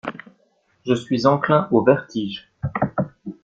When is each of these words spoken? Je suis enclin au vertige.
Je 0.83 0.95
suis 0.95 1.27
enclin 1.27 1.67
au 1.69 1.83
vertige. 1.83 2.51